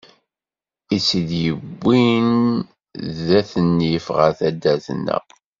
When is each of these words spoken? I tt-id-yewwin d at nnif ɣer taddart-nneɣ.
I 0.95 0.97
tt-id-yewwin 1.05 2.29
d 3.25 3.27
at 3.39 3.51
nnif 3.65 4.07
ɣer 4.15 4.31
taddart-nneɣ. 4.39 5.23